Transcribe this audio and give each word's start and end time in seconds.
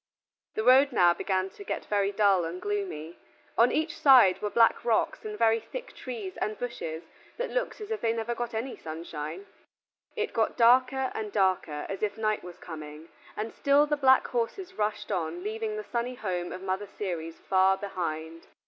The 0.55 0.63
road 0.63 0.91
now 0.91 1.13
began 1.13 1.51
to 1.51 1.63
get 1.63 1.85
very 1.85 2.11
dull 2.11 2.43
and 2.43 2.59
gloomy. 2.59 3.19
On 3.55 3.71
each 3.71 3.95
side 3.95 4.41
were 4.41 4.49
black 4.49 4.83
rocks 4.83 5.23
and 5.23 5.37
very 5.37 5.59
thick 5.59 5.93
trees 5.93 6.37
and 6.37 6.57
bushes 6.57 7.03
that 7.37 7.51
looked 7.51 7.79
as 7.79 7.91
if 7.91 8.01
they 8.01 8.11
never 8.11 8.33
got 8.33 8.55
any 8.55 8.75
sunshine. 8.75 9.45
It 10.15 10.33
got 10.33 10.57
darker 10.57 11.11
and 11.13 11.31
darker, 11.31 11.85
as 11.87 12.01
if 12.01 12.17
night 12.17 12.43
was 12.43 12.57
coming, 12.57 13.09
and 13.37 13.53
still 13.53 13.85
the 13.85 13.95
black 13.95 14.25
horses 14.25 14.73
rushed 14.73 15.11
on 15.11 15.43
leaving 15.43 15.77
the 15.77 15.83
sunny 15.83 16.15
home 16.15 16.51
of 16.51 16.63
Mother 16.63 16.87
Ceres 16.87 17.37
far 17.37 17.77
behind. 17.77 18.47